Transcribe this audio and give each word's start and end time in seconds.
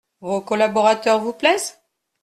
Vos 0.19 0.41
collaborateurs 0.45 1.19
vous 1.21 1.33
plaisent? 1.33 1.77